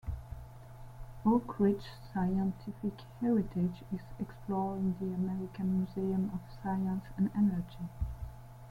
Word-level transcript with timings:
Oak 1.23 1.59
Ridge's 1.59 1.85
scientific 2.11 2.93
heritage 3.19 3.83
is 3.93 4.01
explored 4.19 4.79
in 4.79 4.95
the 4.99 5.13
American 5.13 5.77
Museum 5.83 6.31
of 6.33 6.39
Science 6.63 7.03
and 7.17 7.29
Energy. 7.37 7.77